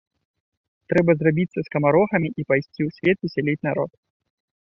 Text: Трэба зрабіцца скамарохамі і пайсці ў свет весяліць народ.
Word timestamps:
Трэба 0.93 1.11
зрабіцца 1.17 1.59
скамарохамі 1.67 2.29
і 2.43 2.47
пайсці 2.51 2.81
ў 2.87 2.97
свет 2.97 3.17
весяліць 3.27 3.65
народ. 3.71 3.91